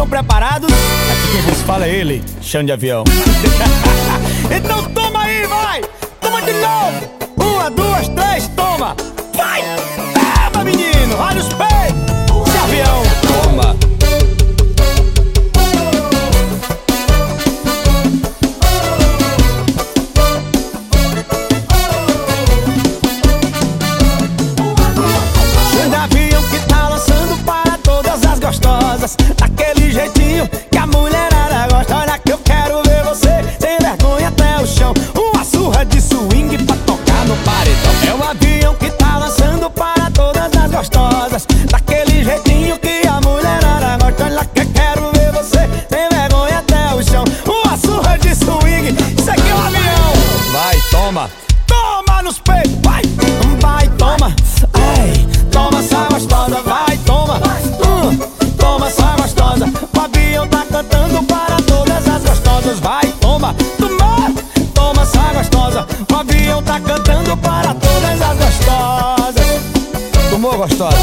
[0.00, 0.70] estão preparados?
[0.72, 3.04] Aqui quem vos fala é ele, chão de avião.
[4.56, 5.82] então toma aí, vai!
[6.20, 7.19] Toma de novo!
[62.80, 64.34] vai, toma, toma,
[64.74, 65.86] toma essa gostosa.
[66.10, 69.60] O avião tá cantando para todas as gostosas.
[70.30, 70.96] Tomou, gostosa?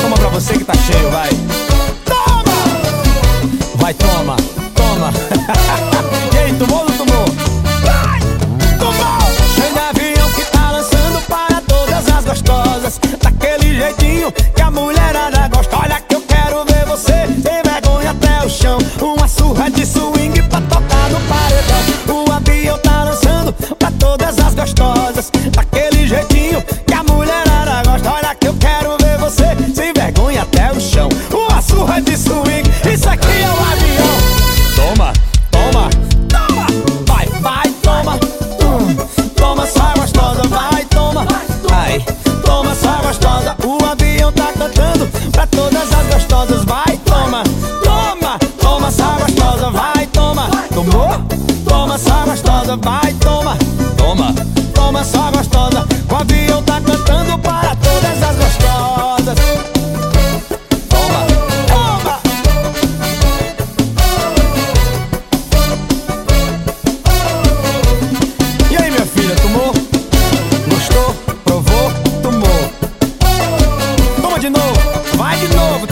[0.00, 1.30] Toma pra você que tá cheio, vai.
[2.04, 2.52] Toma!
[3.76, 4.36] Vai, toma.
[52.82, 53.56] Vai, toma,
[53.96, 54.34] toma,
[54.74, 59.38] toma só gostosa O avião tá cantando para todas as gostosas
[60.88, 61.26] Toma,
[61.66, 62.20] toma
[68.70, 69.72] E aí minha filha, tomou?
[70.68, 71.14] Gostou?
[71.44, 71.92] Provou?
[72.22, 72.70] Tomou
[74.22, 75.86] Toma de novo, vai de novo